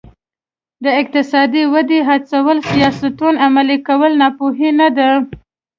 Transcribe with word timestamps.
د 0.83 0.85
اقتصادي 1.01 1.63
ودې 1.73 1.99
هڅولو 2.09 2.61
سیاستونه 2.71 3.37
عملي 3.45 3.77
کول 3.87 4.11
ناپوهي 4.21 4.69
نه 4.79 4.87
ده. 4.97 5.09